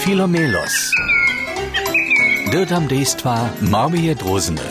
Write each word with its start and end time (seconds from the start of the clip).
Filomelos. 0.00 0.72
Dirtam 2.50 2.88
dejstva 2.88 3.48
Marmije 3.60 4.14
Drozny. 4.14 4.64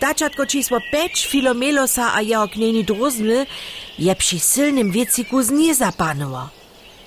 Dačatko 0.00 0.46
číslo 0.46 0.80
5 0.92 1.28
Filomelosa 1.28 2.16
a 2.16 2.20
jeho 2.24 2.48
knjeni 2.48 2.84
Drozny 2.84 3.46
je 3.98 4.14
przy 4.14 4.40
silnym 4.40 4.90
wieciku 4.90 5.42
zniezapanował. 5.42 6.48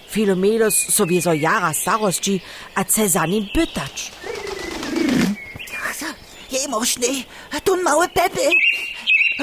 Filomelos 0.09 0.75
so 0.93 1.05
wiezo 1.05 1.33
jara 1.33 1.73
starości, 1.73 2.41
a 2.75 2.83
chce 2.83 3.09
za 3.09 3.25
nim 3.25 3.49
pytać. 3.53 4.11
Je 6.51 6.67
možný, 6.67 7.25
tu 7.63 7.83
małe 7.83 8.09
Pepy. 8.09 8.49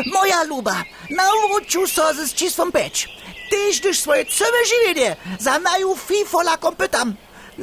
Moja 0.06 0.42
luba, 0.42 0.84
nauczył 1.10 1.86
so 1.86 2.14
z 2.14 2.34
czystwą 2.34 2.72
pecz. 2.72 3.08
Tyś 3.52 3.80
też 3.80 4.00
swoje 4.00 4.24
całe 4.26 4.58
żywienie 4.66 5.16
za 5.40 5.58
naju 5.58 5.96
fifolakom 5.96 6.76
pytam. 6.76 7.14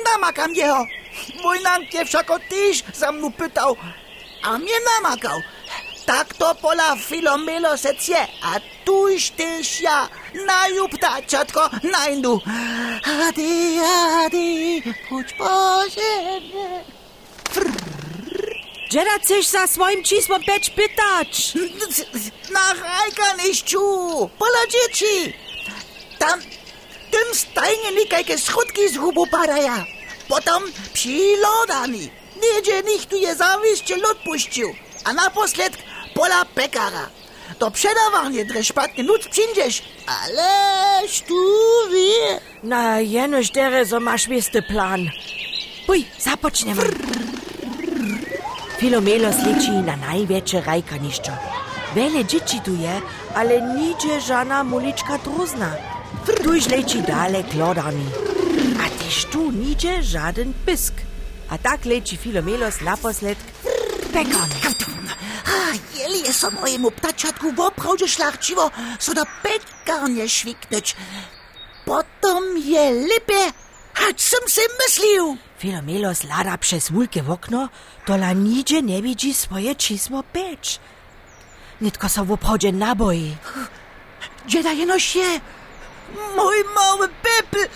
Namakam 0.05 0.55
jeho. 0.55 0.85
Mój 1.43 1.59
nankie 1.59 2.05
wszako 2.05 2.39
tyś 2.49 2.83
za 2.93 3.11
mną 3.11 3.31
pytał, 3.31 3.75
a 4.43 4.57
mnie 4.57 4.73
namakał. 4.93 5.39
Tak 6.05 6.33
to 6.33 6.55
pola 6.55 6.95
filomelo 6.95 7.77
se 7.77 7.95
cie, 7.95 8.27
a 8.43 8.59
tuż 8.85 9.29
tyś 9.29 9.81
ja 9.81 10.09
naju 10.45 10.89
ptaczatko 10.89 11.69
najdu. 11.83 12.41
Ady, 13.27 13.79
ady, 14.25 14.81
chodź 15.09 15.33
po 15.33 15.81
ziemię. 15.89 16.83
Dziera 18.89 19.19
chcesz 19.19 19.47
za 19.47 19.67
swoim 19.67 20.03
czysłom 20.03 20.43
5 20.43 20.69
pytać? 20.69 21.53
Na 22.49 22.73
rajka 22.73 23.43
nišću, 23.43 23.79
pola 24.39 24.59
dzieci. 24.71 25.33
Там, 26.19 26.41
tam 27.11 27.27
stajnili 27.33 28.05
kakšne 28.09 28.37
shodki 28.37 28.85
izgubo 28.85 29.25
paraja. 29.31 29.85
Potem 30.27 30.67
pšilodami. 30.93 32.09
Neđe 32.41 32.81
njih 32.87 33.05
tu 33.09 33.15
je 33.15 33.35
zaviščen 33.35 34.05
odpuščil, 34.11 34.69
a 35.03 35.13
naposled 35.13 35.73
pola 36.15 36.45
pekara. 36.55 37.07
To 37.59 37.69
predavanje 37.69 38.43
dreš 38.43 38.71
patne 38.71 39.03
nuc 39.03 39.25
pšinđeš, 39.31 39.81
ale 40.07 41.07
štuvi. 41.07 42.13
Na 42.63 42.99
jeno 42.99 43.43
šterezo 43.43 43.97
imaš 43.97 44.27
veste 44.27 44.61
plan. 44.61 45.09
Puj, 45.87 46.03
započnemo. 46.19 46.81
Filomelo 48.79 49.31
sliči 49.33 49.71
na 49.71 49.95
največje 49.95 50.61
rajkanišče. 50.65 51.31
Vele 51.95 52.23
džiči 52.23 52.59
tu 52.65 52.71
je, 52.81 53.01
ale 53.35 53.61
niče 53.61 54.19
žana 54.27 54.63
mulička 54.63 55.17
truzna. 55.23 55.98
Tu 56.25 56.59
žleči 56.59 57.01
dale 57.01 57.43
klodami. 57.43 58.07
A 58.79 58.89
tež 58.99 59.25
tu 59.31 59.51
niče 59.51 60.01
žaden 60.01 60.53
pisk. 60.65 60.93
A 61.49 61.57
tak 61.57 61.85
leči 61.85 62.17
filomelo 62.17 62.71
slaposled 62.71 63.37
pekan. 64.13 64.49
Jeli 65.99 66.33
so 66.33 66.51
mojemu 66.51 66.89
ptačatku 66.89 67.51
v 67.51 67.59
opravdu 67.59 68.07
šlachčivo, 68.07 68.71
so 68.99 69.13
do 69.13 69.23
pekarne 69.43 70.27
šviknuč. 70.27 70.95
Potom 71.85 72.55
je 72.55 72.83
lepe, 73.03 73.51
hač 73.93 74.19
sem 74.19 74.43
se 74.47 74.61
mislil. 74.79 75.35
Filomelo 75.57 76.13
zlada 76.13 76.57
přes 76.57 76.89
vulke 76.89 77.21
v 77.21 77.31
okno, 77.31 77.69
tola 78.07 78.31
niče 78.33 78.81
ne 78.81 79.01
vidi 79.01 79.33
svoje 79.33 79.75
čizmo 79.75 80.23
peč. 80.23 80.79
Netko 81.79 82.09
so 82.09 82.23
v 82.23 82.31
opravdu 82.31 82.71
naboji. 82.71 83.37
Džeda 84.47 84.71
je 84.71 84.85
noš 84.85 85.15
je. 85.15 85.58
Mój 86.35 86.63
mały 86.75 87.07
Pepy. 87.07 87.69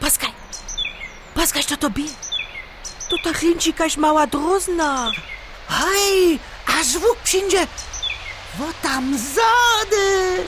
Paskaj, 0.00 0.32
paskaj, 1.34 1.62
to 1.64 1.90
bi? 1.90 2.08
To 3.10 3.16
ta 3.24 3.32
chlincikaś 3.32 3.96
mała 3.96 4.26
drozna. 4.26 5.10
Hej, 5.68 6.38
a 6.66 6.82
zwuk 6.84 7.16
przyjdzie. 7.24 7.66
Wo 8.58 8.64
tam 8.82 9.18
zady. 9.18 10.46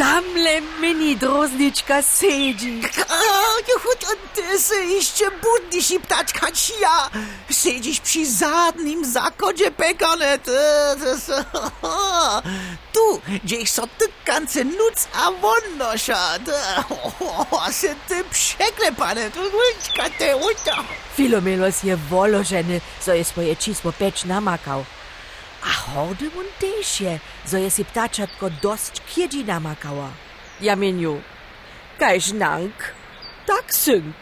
Tamle 0.00 0.60
mini 0.80 1.16
drozniczka 1.16 2.02
siedzi. 2.02 2.82
Choć 3.82 3.98
ty 4.34 4.58
se 4.58 4.74
jeszcze 4.74 5.24
budnisz 5.30 5.90
i 5.90 6.00
ptaczka 6.00 6.46
ja. 6.80 7.10
Siedzisz 7.50 8.00
przy 8.00 8.26
zadnim 8.26 9.04
zakodzie 9.04 9.70
pekane. 9.70 10.38
Tu, 12.92 13.20
gdzie 13.44 13.66
so 13.66 13.86
ty 13.98 14.04
kance 14.24 14.64
nuc 14.64 15.08
a 15.14 15.30
wonnosza. 15.30 16.38
Se 17.80 17.94
ty 18.08 18.24
przeklepane. 18.24 19.30
Tu 19.30 19.40
te. 20.18 20.36
Filomelos 21.16 21.82
je 21.82 21.96
wolożeny, 21.96 22.80
so 23.00 23.14
je 23.14 23.24
swoje 23.24 23.56
czysło 23.56 23.92
pecz 23.92 24.24
namakał. 24.24 24.84
A 25.62 25.68
horde 25.68 26.26
on 26.38 26.46
też 26.60 27.00
je, 27.00 27.20
si 27.70 27.84
ptaczatko 27.84 28.50
dość 28.62 28.92
kiedzi 29.14 29.44
namakała. 29.44 30.08
Jamieniu, 30.60 31.22
kajż 31.98 32.32
nank, 32.32 32.94
tak 33.46 33.74
synk. 33.74 34.16